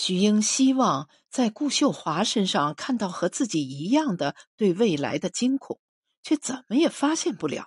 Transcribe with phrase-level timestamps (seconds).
[0.00, 5.80] 徐英希望在顾秀华身上看到和自己一样的对未来的惊恐，
[6.22, 7.66] 却怎么也发现不了。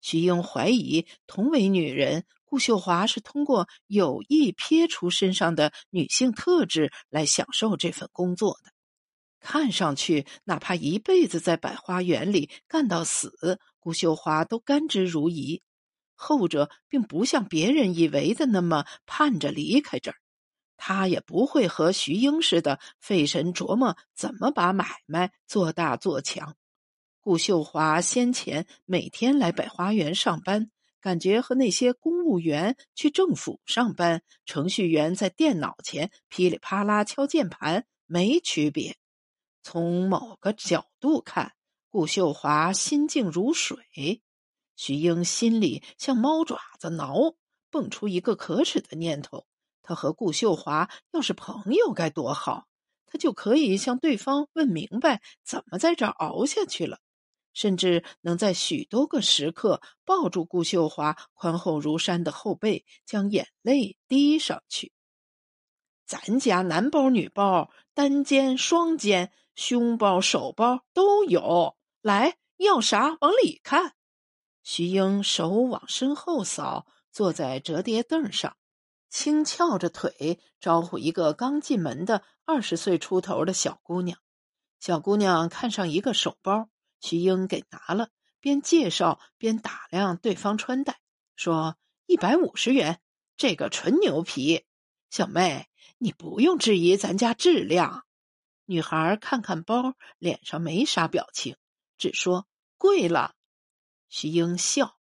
[0.00, 8.72] 徐英怀疑，同为女人，顾秀华是通过有意撇除身上的女性特质来享受这份工作的。
[9.38, 15.60] 看上去，哪怕一辈子在百花园里干到死，顾秀华都甘之如饴。
[16.16, 20.16] 后者并不像别人以为的那么盼着离开这儿，
[20.78, 26.56] 他也不会和徐英似的费神琢磨怎么把买卖做大做强。
[27.20, 30.70] 顾秀华先前每天来百花园上班，
[31.02, 38.96] 感觉和那些公务员去政府上班、程序员在电脑前噼里啪啦敲键盘没区别。
[39.62, 41.52] 从某个角度看，
[41.90, 44.22] 顾秀华心静如水。
[44.76, 47.34] 徐英心里像猫爪子挠，
[47.68, 49.47] 蹦出一个可耻的念头：
[49.88, 52.66] 他和顾秀华要是朋友该多好，
[53.06, 56.98] 他就可以向对方问明白怎么在这熬下去了，
[57.54, 64.92] 甚至能在许多个时刻抱住顾秀华宽厚如山的后背，将眼泪滴上去。
[66.04, 73.94] 咱家男包、女包、单肩、双肩、胸包、手包都有，来要啥往里看。
[74.62, 78.57] 徐英手往身后扫，坐在折叠凳上，
[79.10, 84.18] 轻翘着腿招呼一个刚进门的二十岁出头的小姑娘。
[84.80, 86.68] 小姑娘看上一个手包，
[87.00, 91.00] 徐英给拿了，边介绍边打量对方穿戴，
[91.34, 93.00] 说：“一百五十元，
[93.36, 94.64] 这个纯牛皮。
[95.10, 98.04] 小妹，你不用质疑咱家质量。”
[98.66, 101.56] 女孩看看包，脸上没啥表情，
[101.96, 103.34] 只说：“贵了。”
[104.08, 104.98] 徐英笑：“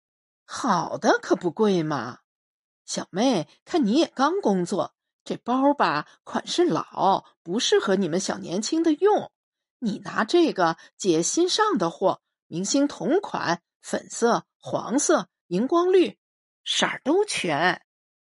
[0.45, 2.19] 好的可不贵嘛，
[2.85, 9.31] 小妹，看你也刚工作，这包吧款式老，不适合你们小年轻的用。
[9.79, 16.17] 你拿这个姐新上的货，明星同款，粉色、黄色、荧光绿，
[16.63, 17.81] 色儿都全。”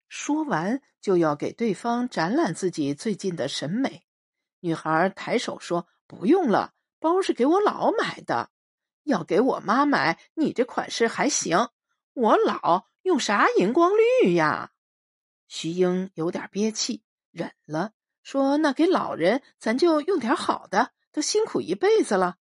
[0.10, 4.04] 说完就要给对方展览自己最近的审美。
[4.60, 8.50] 女孩抬手说：“不用了，包是给我老买的。”
[9.04, 11.70] 要给我妈买，你这款式还行。
[12.14, 14.70] 我老用啥荧光绿呀？
[15.48, 22.36] 徐英有点憋气，忍了，说：“那给老人，咱就用点好的，都辛苦一辈子了。”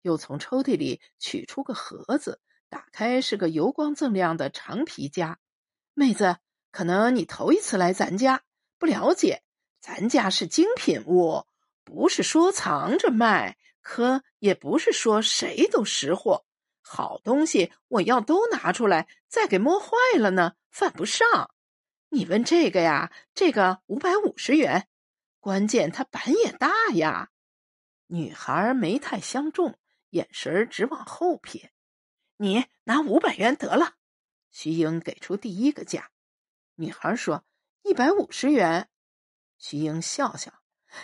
[0.00, 2.40] 又从抽屉里取出个盒子，
[2.70, 5.38] 打开是个油光锃亮的长皮夹。
[5.92, 6.38] 妹子，
[6.72, 8.42] 可能你头一次来咱家，
[8.78, 9.42] 不了解，
[9.82, 11.44] 咱家是精品物，
[11.84, 13.58] 不是说藏着卖。
[13.82, 16.45] 可也不是说谁都识货，
[16.88, 21.50] 好东西我要都拿出来，再给摸坏了呢，犯不上。
[22.10, 24.86] 你问这个呀，这个五百五十元，
[25.40, 27.30] 关键它板也大呀。
[28.06, 29.76] 女孩没太相中，
[30.10, 31.70] 眼神直往后瞥。
[32.36, 33.94] 你拿五百元得了。
[34.52, 36.12] 徐英给出第一个价，
[36.76, 37.44] 女孩说
[37.82, 38.88] 一百五十元。
[39.58, 40.52] 徐英笑笑，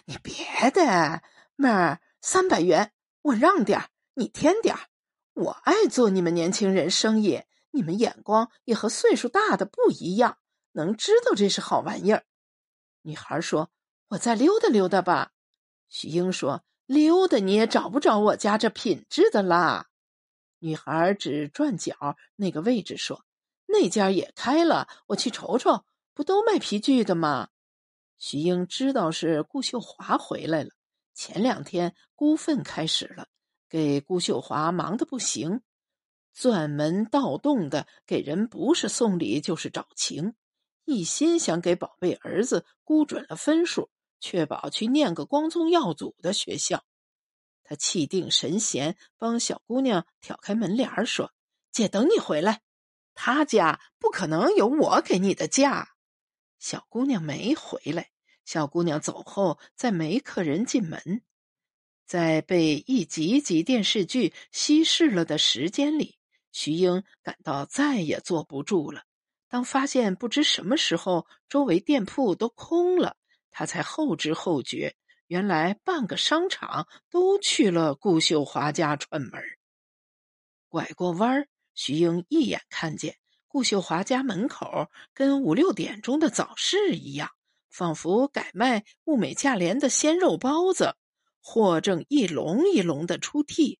[0.04, 1.25] 你别的
[1.56, 2.00] 妹儿。
[2.20, 4.91] 三百元，我让点儿，你添点儿。
[5.34, 10.38] 我爱做你们年轻人生意，你们眼光也和岁数大的不一样，
[10.72, 12.25] 能知道这是好玩意儿。
[13.03, 13.70] 女孩说
[14.09, 15.32] ：“我再溜达溜达吧。”
[15.88, 19.88] 徐英说：“溜达你也找不着我家这品质的啦。”
[20.60, 23.25] 女孩指转角那个位置说
[23.66, 27.49] ：“那家也开了，我去瞅瞅，不都卖皮具的吗？”
[28.19, 30.70] 徐英知道是顾秀华回来了。
[31.14, 33.26] 前两天孤愤开始了，
[33.72, 35.62] 给顾秀华忙得不行，
[36.30, 40.34] 钻门盗洞的给人不是送礼就是找情，
[40.84, 43.88] 一心想给宝贝儿子估准了分数，
[44.20, 46.84] 确保去念个光宗耀祖的学校。
[47.64, 51.32] 他气定神闲，帮小姑娘挑开门帘说
[51.72, 52.60] ：“姐等你回来，
[53.14, 55.94] 他家不可能有我给你的价。”
[56.60, 58.10] 小姑娘没回来。
[58.44, 61.22] 小姑娘走后，再没客人进门。
[62.06, 66.19] 在被一集集电视剧稀释了的时间里，
[66.52, 69.04] 徐英感到再也坐不住了。
[69.49, 73.16] 当发现不知什么时候周围店铺都空了，
[73.50, 74.94] 她才后知后觉，
[75.26, 79.32] 原来半个商场都去了顾秀华家串门。
[80.69, 83.16] 拐过弯儿，徐英一眼看见
[83.46, 87.31] 顾秀华家门口跟五六点钟的早市一样。
[87.70, 90.94] 仿佛改卖物美价廉的鲜肉包子，
[91.42, 93.78] 货正一笼一笼的出屉，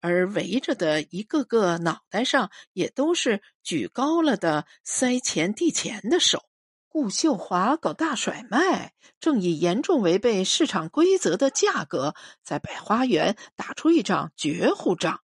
[0.00, 6.42] 而围着的一个个脑袋上也都是举高了的塞钱递钱的手，
[6.88, 15.20] 顾秀华搞大甩卖，正以严重违背市场规则的价格，在百花园打出一场绝户仗，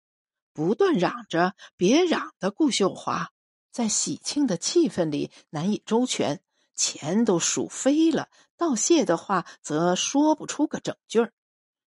[0.55, 3.31] 不断嚷着“别嚷”的顾秀华，
[3.71, 6.41] 在喜庆的气氛里难以周全，
[6.75, 11.33] 钱都数飞了，道谢的话则说不出个整句儿。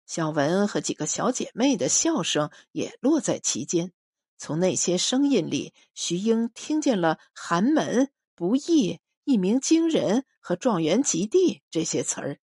[0.07, 3.93] 小文和几个小姐妹的笑声也落在其间，
[4.37, 9.01] 从那些声音里，徐英听见了“寒门”“不义”。
[9.25, 12.41] 一鸣惊人和状元及第这些词儿，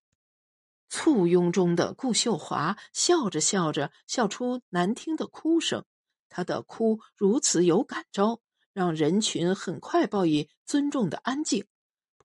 [0.89, 5.85] 簇拥中的顾秀华笑着笑着笑出难听的哭声。
[6.27, 8.41] 她的哭如此有感召，
[8.73, 11.67] 让人群很快报以尊重的安静。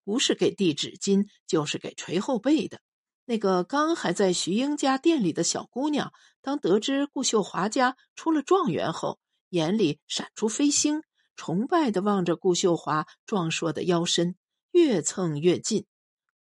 [0.02, 2.80] 不是给递纸巾，就是给捶后背的。
[3.26, 9.18] 那个刚还在徐英家店里的小姑娘，当得知顾秀华家出了状元后，
[9.50, 11.02] 眼里闪出飞星，
[11.34, 14.36] 崇拜的望着顾秀华壮硕的腰身。
[14.70, 15.86] 越蹭越近，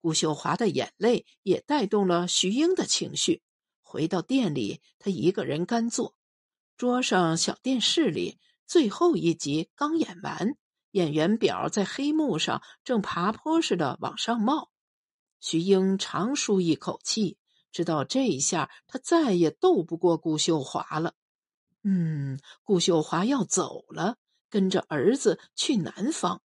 [0.01, 3.41] 顾秀华的眼泪也带动了徐英的情绪。
[3.81, 6.15] 回到店里，他一个人干坐。
[6.77, 8.37] 桌上小电视里
[8.67, 10.55] 最后一集刚演完，
[10.91, 14.69] 演员表在黑幕上正爬坡似的往上冒。
[15.39, 17.37] 徐英长舒一口气，
[17.71, 21.13] 知道这一下他再也斗不过顾秀华了。
[21.83, 24.17] 嗯，顾秀华要走了，
[24.49, 26.41] 跟着儿子去南方。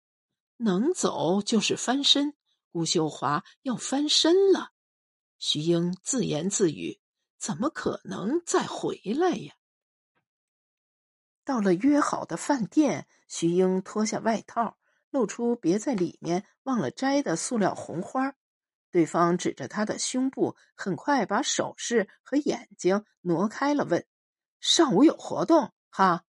[0.59, 2.35] 能走就是翻身，
[2.71, 4.71] 顾秀华要翻身了。
[5.39, 6.99] 徐英自言自语
[7.39, 9.55] ：“怎么可能再回来呀？”
[11.45, 14.79] 到了约好的饭店，徐英脱下外套，
[15.11, 18.35] 露出别在里面忘了摘的塑料红花。
[18.97, 24.07] 对方指着他的胸部，很快把手势和眼睛挪开了，问
[24.59, 26.25] ：“上午有活动哈？”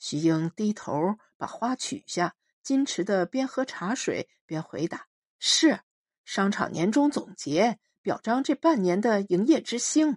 [0.00, 2.34] 徐英低头把花取下。
[2.64, 5.08] 矜持的边喝茶水边回答
[5.38, 5.80] ：“是
[6.24, 10.16] 商场年终总结，表彰这半年的营业之星。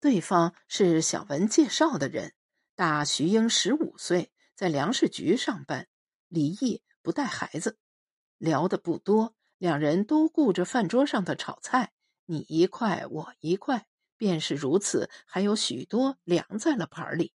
[0.00, 2.34] 对方是小文介绍的人，
[2.74, 5.86] 大徐英十五岁，在粮食局上班，
[6.26, 7.78] 离异，不带孩子。
[8.38, 11.92] 聊的不多，两人都顾着饭桌上的炒菜，
[12.26, 13.86] 你一块我一块，
[14.16, 17.32] 便是如此，还有许多凉在了盘里。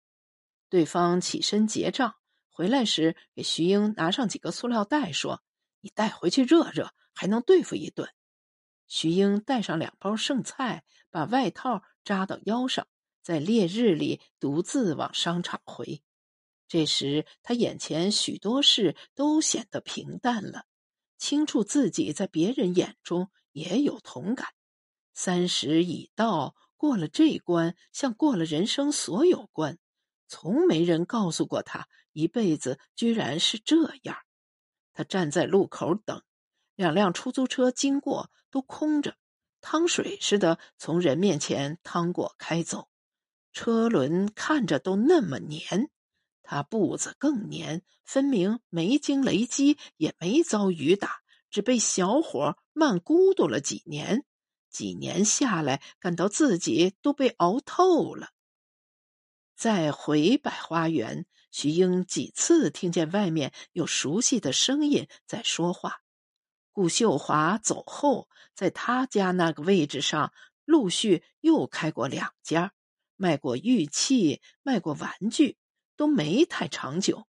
[0.70, 2.16] 对方起身结账。”
[2.52, 5.42] 回来时，给徐英拿上几个塑料袋，说
[5.80, 8.10] ：“你带回去热热，还能对付一顿。”
[8.86, 12.86] 徐英带上两包剩菜，把外套扎到腰上，
[13.22, 16.04] 在烈日里独自往商场回。
[16.68, 20.66] 这时，他眼前许多事都显得平淡了，
[21.20, 24.48] 清楚自己在别人眼中也有同感。
[25.14, 29.78] 三十已到，过了这关，像过了人生所有关。
[30.28, 34.18] 从没人告诉过他，一辈子居然是这样。
[34.94, 36.24] 他站在路口等，
[36.76, 39.16] 两辆出租车经过，都空着，
[39.60, 42.88] 汤水似的从人面前趟过开走。
[43.52, 45.90] 车轮看着都那么黏，
[46.50, 54.26] 他步子更黏，分明没经雷击，也没遭雨打，只被小伙慢咕嘟了几年。
[54.68, 58.30] 几年下来，感到自己都被熬透了。
[59.56, 66.02] 再回百花园，徐英几次听见外面有熟悉的声音在说话。
[66.72, 70.34] 顾秀华走后，在他家那个位置上，
[70.66, 72.74] 陆续又开过两家，
[73.18, 75.58] 卖过玉器，卖过玩具，
[76.00, 77.28] 都没太长久。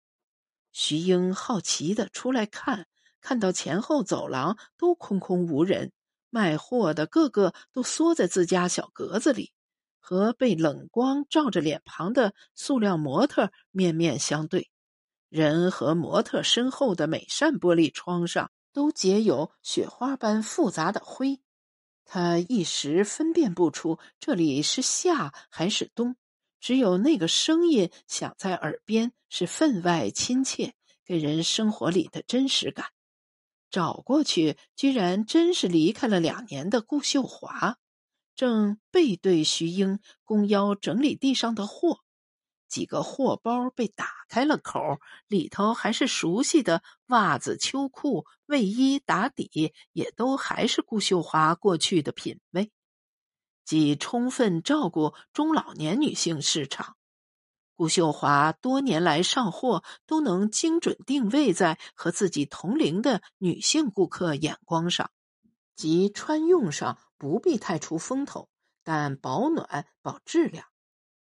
[0.71, 2.87] 徐英好奇的出来看，
[3.21, 5.91] 看到前后走廊都空空无人，
[6.29, 9.51] 卖货的个个都缩在自家小格子里。
[9.99, 14.71] 和被冷光照着脸庞的塑料模特面面相对，
[15.29, 21.41] 人和模特身后的每扇玻璃窗上都结有雪花般复杂的灰，
[22.05, 26.15] 他一时分辨不出这里是夏还是冬，
[26.61, 30.75] 只有那个声音响在耳边，是分外亲切，
[31.05, 32.87] 给人生活里的真实感。
[33.71, 37.79] 找过去，居然真是离开了两年的顾秀华。
[38.35, 42.01] 正背对徐英，弓腰整理地上的货，
[42.69, 44.99] 几个货包被打开了口，
[45.29, 52.71] 里头还是熟悉的袜子、秋裤、卫衣、打底，也都还是顾秀华过去的品味，
[53.71, 56.97] 即充分照顾中老年女性市场。
[57.77, 65.13] 顾秀华多年来上货都能精准定位在和自己同龄的女性顾客眼光上，
[65.77, 66.99] 及穿用上。
[67.17, 68.49] 不必太出风头，
[68.83, 70.67] 但保暖保质量。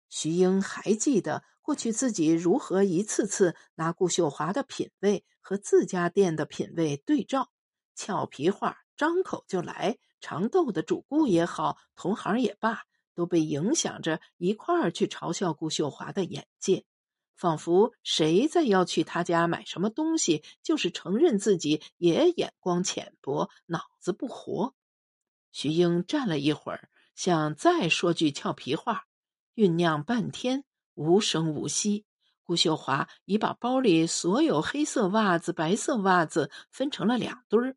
[0.08, 7.50] 徐英还记得过去自己如何一次次拿顾秀华的品味和自家店的品味对照，
[7.96, 12.84] 俏皮话张口就来，常逗的主顾也好，同行也罢，
[13.14, 16.84] 都被影响着一块儿去嘲笑顾秀华的眼界，
[17.36, 24.74] 仿佛谁再要去他家买什么东西，就是承认自己也眼光浅薄，脑子不活。
[25.52, 29.04] 徐英站了一会儿，想再说句俏皮话，
[29.54, 32.04] 酝酿半天，无声无息。
[32.42, 37.76] 顾秀华已把包里所有黑色袜子、白色袜子分成了两堆儿，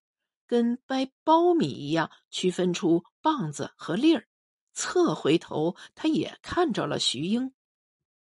[0.50, 4.27] 跟掰苞米一样，区分出棒子和粒儿。
[4.74, 7.53] 侧回头，他也看着了徐英。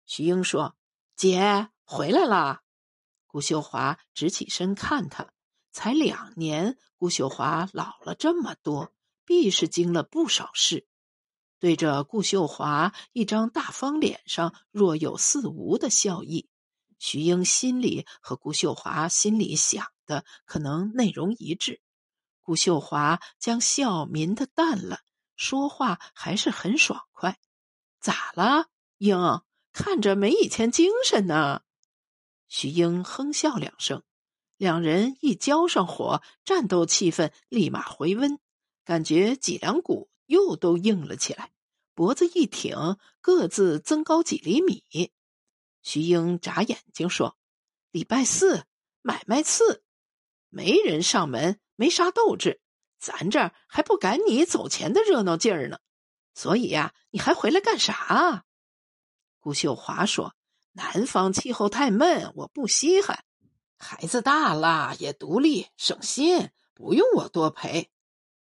[0.06, 0.78] 徐英说
[1.14, 2.62] ：“姐回来了。”
[3.28, 5.30] 顾秀华直起身看他，
[5.72, 8.94] 才两年，顾秀华老了这么多，
[9.26, 10.86] 必是经了不少事。
[11.58, 16.48] 对着顾秀华一张大方脸上若有似无的笑意，
[16.98, 21.82] 徐英心里和顾秀华心里想的可能内容一致。
[22.46, 25.00] 顾秀华将笑抿得淡了，
[25.34, 27.40] 说话还是很爽快。
[27.98, 29.42] 咋了，英？
[29.72, 31.62] 看着没以前精神呢？
[32.46, 34.04] 徐英哼笑两声，
[34.56, 38.38] 两人一交上火，战斗气氛立马回温，
[38.84, 40.08] 感觉脊梁骨。
[40.26, 41.52] 又都硬了起来，
[41.94, 44.84] 脖子一挺，各自增高几厘米。
[45.82, 47.36] 徐英眨眼睛说
[47.92, 48.64] ：“礼拜四
[49.02, 49.84] 买卖次，
[50.48, 52.60] 没人上门，没啥斗志，
[52.98, 55.78] 咱这儿还不赶你走前的热闹劲儿呢。
[56.34, 58.44] 所以呀，你还回来干啥？”
[59.38, 60.34] 顾秀华说
[60.72, 63.24] ：“南方气候太闷，我不稀罕。
[63.78, 67.90] 孩子大了也独立，省心，不用我多陪。”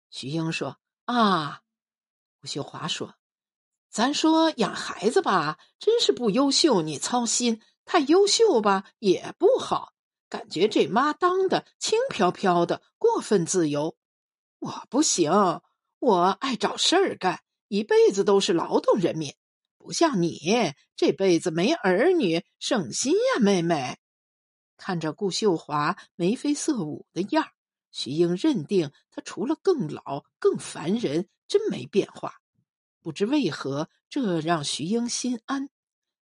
[0.10, 1.62] 徐英说：“啊。”
[2.42, 3.16] 顾秀华说
[3.90, 9.94] ：“咱说养孩子吧，真是不优秀，你操心；太优秀吧，也不好。
[10.30, 13.96] 感觉这妈当的轻飘飘的，过分自由。
[14.60, 15.32] 我不行，
[16.00, 19.34] 我爱找事儿干，一辈子都是劳动人民，
[19.78, 23.98] 不像你这辈子没儿女，省心呀，妹妹。”
[24.78, 27.52] 看着顾秀华眉飞色舞的样儿。
[27.90, 32.36] 徐英认定她除了更老、更烦人，真没变化。
[33.02, 35.70] 不知为何，这让徐英心安。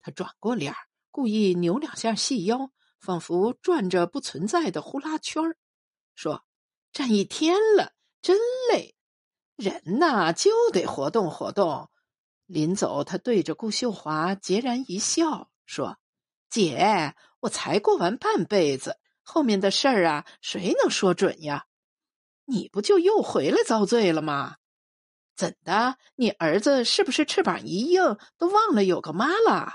[0.01, 0.73] 他转过脸，
[1.11, 5.43] 故意扭两下细腰，仿佛转着不存在的呼啦圈
[6.15, 6.45] 说
[6.93, 8.39] ：“站一天了，真
[8.71, 8.97] 累。
[9.57, 11.91] 人呐，就得活动活动。”
[12.47, 15.99] 临走，他对着顾秀华孑然一笑，说
[16.51, 21.67] ：“姐，我才过完半辈子。”后面的事儿啊，谁能说准呀？
[22.47, 24.57] 你不就又回来遭罪了吗？
[25.37, 25.99] 怎的？
[26.17, 29.75] 你儿子是不是翅膀一硬，都忘了有个妈了？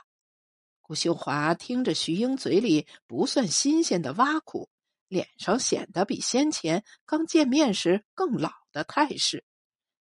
[0.83, 4.69] 顾秀华听着徐英嘴里不算新鲜的挖苦，
[5.07, 9.45] 脸上显得比先前刚见面时更老的态势，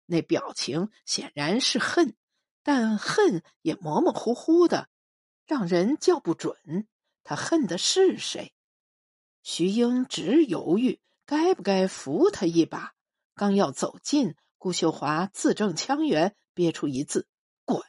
[0.07, 2.17] 那表情显然是恨，
[2.65, 4.89] 但恨也模模糊糊的，
[5.47, 6.89] 让人叫不准
[7.23, 8.53] 他恨的是谁。
[9.45, 12.95] 徐英直犹豫，该不该扶他一把？
[13.37, 17.29] 刚要走近，顾秀华字正腔圆憋出一字
[17.65, 17.81] ：“滚！”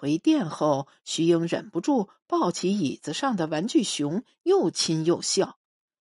[0.00, 5.58] 回店后，徐英忍不住抱起椅子上的玩具熊，又亲又笑。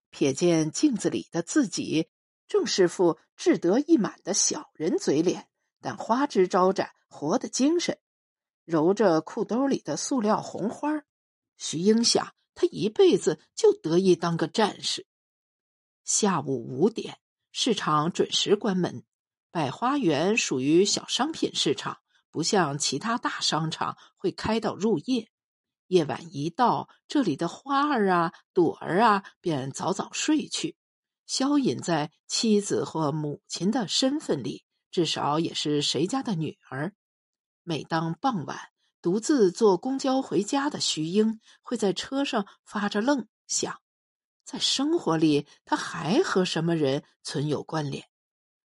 [0.10, 2.08] 瞥见镜子里的自己，
[2.48, 5.50] 正是副志得意满的小人嘴脸，
[5.82, 7.98] 但花枝招展，活得精神。
[8.64, 11.04] 揉着裤兜里的塑料红花，
[11.58, 12.34] 徐英想。
[12.56, 15.08] 他一辈子就得意当个战士。
[16.06, 17.18] 下午五点，
[17.52, 19.04] 市场准时关门。
[19.52, 21.98] 百花园属于小商品市场，
[22.32, 25.30] 不像其他大商场会开到入夜。
[25.88, 30.76] 夜晚一到，这里的花儿啊、朵儿啊，便早早睡去，
[31.26, 36.94] 消隐在妻子或母亲的身份里，至少也是谁家的女儿。
[37.64, 38.70] 每当傍晚。
[39.02, 43.80] 独自坐公交回家的徐英会在车上发着愣，想，
[44.44, 48.10] 在生活里他还和什么人存有关联？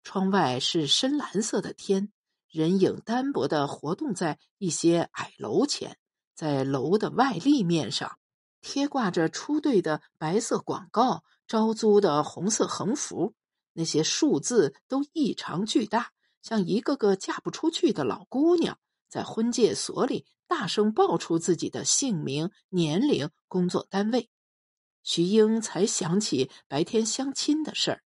[0.02, 2.12] 窗外是深蓝色的天，
[2.56, 5.98] 人影单薄的活动在一些矮楼前，
[6.34, 8.16] 在楼的外立面上
[8.62, 13.34] 贴挂着出队的白色广告、招租的红色横幅，
[13.74, 18.78] 那些数字都异常巨大，像一个个嫁不出去的老姑娘。
[19.06, 24.30] 在婚介所里大声报出自己的姓名、年龄、工作单位，
[25.02, 28.02] 徐英才想起白天相亲的事儿。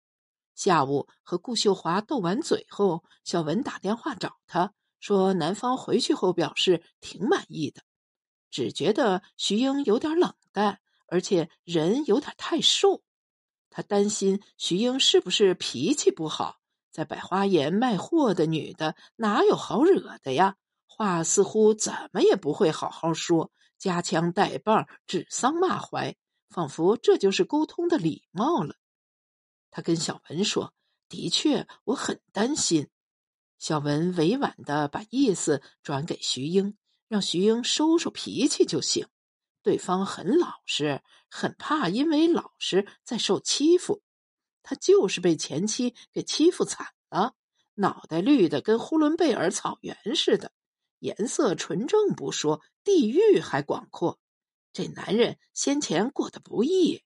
[0.60, 7.80] 下午和顾秀华斗完嘴后，小文打电话找他说，男方回去后表示挺满意的，
[8.50, 13.02] 只觉得徐英有点冷淡，而且人有点太瘦。
[13.70, 16.58] 他担心徐英是不是脾气不好，
[16.92, 20.56] 在百花园卖货的女的哪有好惹的呀？
[20.86, 26.16] 话似乎怎么也不会好好说，夹枪带棒，指桑骂槐，
[26.50, 28.74] 仿佛这就是沟通的礼貌了。
[29.70, 30.74] 他跟小文说
[31.08, 32.88] ：“的确，我很担心。”
[33.58, 36.76] 小文委婉的把意思转给徐英，
[37.08, 39.06] 让徐英收收脾气就行。
[39.62, 44.02] 对方很老实，很怕因为老实再受欺负。
[44.62, 47.34] 他就是被前妻给欺负惨了，
[47.74, 50.52] 脑袋绿的跟呼伦贝尔草原似的，
[50.98, 54.18] 颜色纯正不说，地域还广阔。
[54.72, 57.02] 这男人先前过得不易。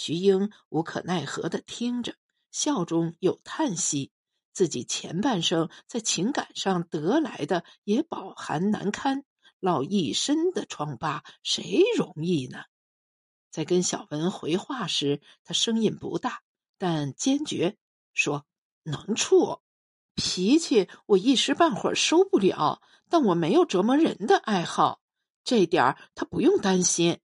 [0.00, 2.14] 徐英无可奈何的听着，
[2.52, 4.12] 笑中有叹息。
[4.52, 9.24] 自己前半生在情感上得来的也饱含难堪。
[9.58, 12.62] 落一身的疮疤，谁容易呢？
[13.50, 16.42] 在跟小文回话时，他声音不大，
[16.78, 17.76] 但坚决
[18.14, 18.46] 说
[18.84, 19.62] ：“能处，
[20.14, 25.00] 脾气我一时半会儿收不了，但我没有折磨人的爱好，
[25.42, 27.18] 这点儿他不用担心。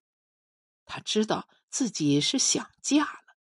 [0.83, 3.35] 他知道自己是想嫁了，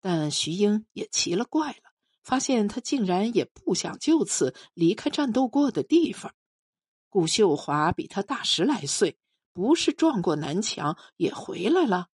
[0.00, 1.90] 但徐英也奇了怪了，
[2.22, 6.32] 发现他竟然也不想就此离开战斗过的地方。”
[7.10, 9.18] 顾秀华比他大十来岁，
[9.52, 12.06] 不是撞过南墙也回来了。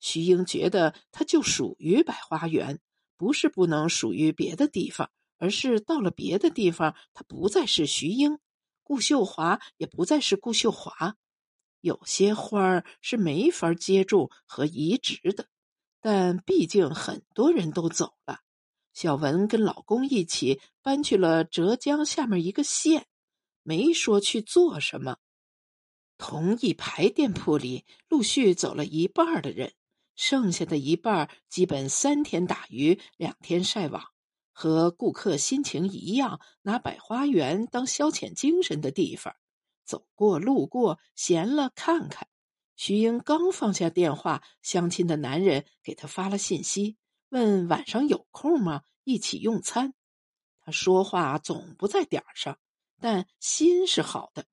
[0.00, 2.80] 徐英觉得他就属于百花园，
[3.16, 8.40] 不是不能属于别的地方，而是到了别的地方，他不再是徐英，
[8.82, 11.16] 顾秀华也不再是顾秀华。
[11.86, 15.46] 有些花儿是没法接种和移植的，
[16.00, 18.40] 但毕竟很多人都走了。
[18.92, 23.06] 小文跟老公一起搬去了浙江下面一个县。
[23.62, 25.18] 没说去做什么。
[26.18, 29.72] 同一排店铺里陆续走了一半的人，
[30.14, 34.02] 剩下的一半基本三天打鱼两天晒网，
[34.52, 39.36] 和顾客心情一样，拿百花园当消遣精神的地方。
[39.86, 42.28] 走过路过，闲了看看。
[42.76, 46.98] 徐英刚放下电话，相亲的男人给他发了信息，
[47.30, 48.82] 问晚上有空吗？
[49.04, 49.94] 一起用餐。
[50.60, 52.58] 他说话总不在点儿上。
[52.98, 54.46] 但心是好的。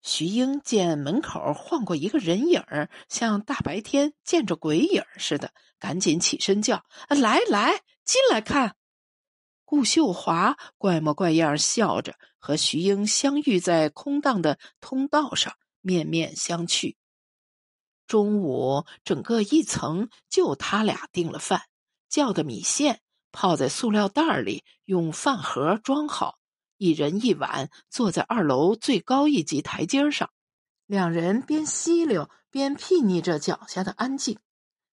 [0.00, 8.76] 徐英见门口晃过一个人影儿，像大白天见着鬼影似的，赶紧起身叫：“来来，进来看！”
[9.66, 16.94] 顾秀华怪模怪样笑着，和徐英相遇在空荡的通道上，面面相觑。
[18.06, 21.62] 中午，整个一层就他俩订了饭，
[22.08, 23.00] 叫的米线
[23.32, 26.38] 泡在塑料袋里，用饭盒装好。
[26.78, 30.30] 一人一碗，坐在二楼最高一级台阶上，
[30.86, 34.38] 两人边吸溜边睥睨着脚下的安静，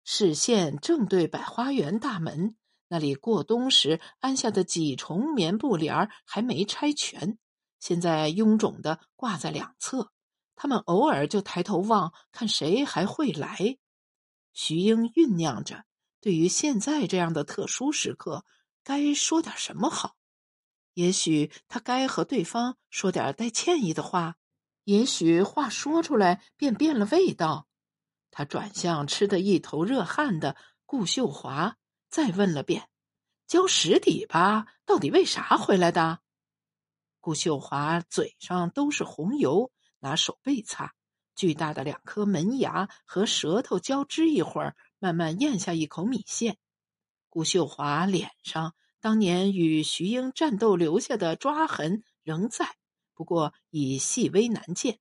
[0.03, 2.57] 视线正对百花园大门。
[2.87, 7.37] 那里过冬时安下的几重棉布帘还没拆全，
[7.79, 10.11] 现在臃肿的挂在两侧。
[10.55, 13.77] 他们偶尔就抬头望，看谁还会来。
[14.53, 15.85] 徐英酝酿着，
[16.19, 18.43] 对于现在这样的特殊时刻，
[18.83, 20.15] 该说点什么好。
[20.93, 24.37] 也许他该和对方说点带歉意的话，
[24.85, 27.67] 也许话说出来便变了味道。
[28.31, 30.55] 他转向吃得一头热汗的
[30.87, 31.77] 顾秀华，
[32.09, 32.89] 再问了遍
[33.47, 36.19] ：“交实底吧，到底为啥回来的？”
[37.21, 40.93] 顾秀华嘴上都是红油，拿手背擦，
[41.35, 46.57] 巨大的两颗门牙和舌头交织一会儿，慢慢咽下一口米线。
[47.29, 48.73] 顾秀华脸上。
[48.99, 52.75] 当年与徐英战斗留下的抓痕仍在，
[53.13, 54.99] 不过已细微难见。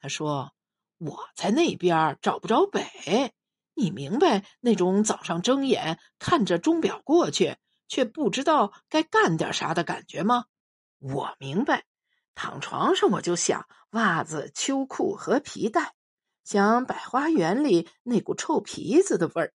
[0.00, 0.54] 他说
[0.98, 3.34] ：“我在那边找不着北，
[3.74, 7.56] 你明白那种早上睁眼看着钟表过去，
[7.88, 10.46] 却不知道该干点啥的感觉吗？
[10.98, 11.84] 我明白。
[12.34, 15.94] 躺床上我就想袜子、秋裤和皮带，
[16.44, 19.54] 想百花园里那股臭皮子的味儿。”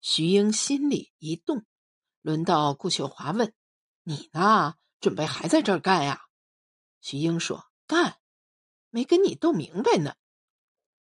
[0.00, 1.64] 徐英心里一动。
[2.22, 3.52] 轮到顾秀华问
[4.02, 4.74] ：“你呢？
[4.98, 6.22] 准备还在这儿干呀？”
[7.00, 8.16] 徐英说：“干，
[8.90, 10.14] 没跟你斗明白呢。”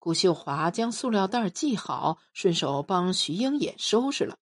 [0.00, 4.38] 顾秀华将塑料袋系好，顺手帮徐英也收拾了。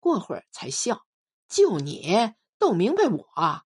[0.00, 1.06] 过会儿才笑
[1.48, 3.64] ：“就你斗明白我？”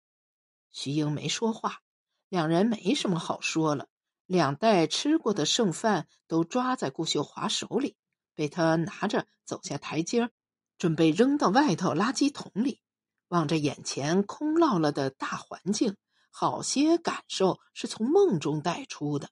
[0.71, 1.81] 徐英没说话，
[2.29, 3.89] 两人没什么好说了。
[4.25, 7.97] 两袋吃过的剩饭都抓在顾秀华手里，
[8.33, 10.31] 被他拿着走下台阶儿。
[10.77, 12.81] 准备扔到外头垃圾桶里，
[13.27, 15.97] 望着眼前空落了的大环境，
[16.31, 19.29] 好些感受是从梦中带出的，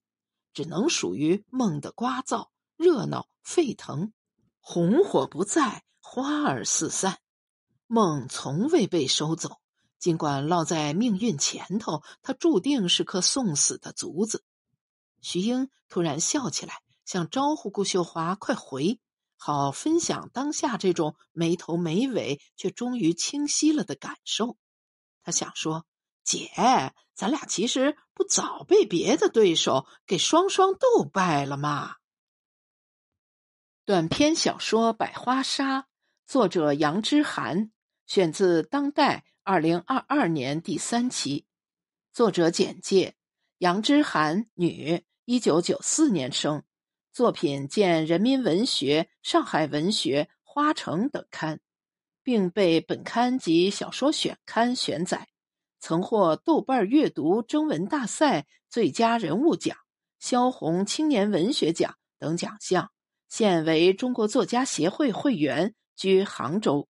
[0.54, 4.14] 只能属于梦的聒噪、热闹、沸腾。
[4.60, 7.20] 红火不在，花儿四散。
[7.88, 9.60] 梦从未被收走，
[10.00, 14.44] 尽管落在命运前头，它注定是颗送死的卒子。
[15.22, 19.00] 徐英突然笑起来，想招呼顾秀华快回，
[19.36, 24.58] 好分享当下这种没头没尾却终于清晰了的感受。
[25.22, 25.86] 他想说
[26.24, 26.50] ：“姐，
[27.14, 31.98] 咱俩其实不早被别的对手给双双斗败了吗？”
[33.86, 35.82] 短篇小说《百花杀》，
[36.26, 37.72] 作者杨之涵，
[38.06, 41.46] 选自《当代》二零二二年第三期。
[42.14, 43.16] 作者简介：
[43.58, 46.64] 杨之涵，女，一九九四年生，
[47.12, 51.60] 作品见《人民文学》《上海文学》《花城》等刊，
[52.24, 55.28] 并被本刊及小说选刊选载，
[55.86, 59.76] 曾获豆瓣阅读征文大赛最佳人物奖、
[60.18, 62.92] 萧红青年文学奖等奖项。
[63.28, 66.88] 现为中国作家协会会员，居杭州。